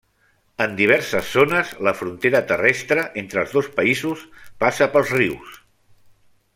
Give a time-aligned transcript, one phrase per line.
[0.63, 4.27] En diverses zones, la frontera terrestre entre els dos països
[4.65, 5.61] passa pels rius.